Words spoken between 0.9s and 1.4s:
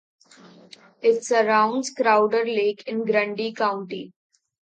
It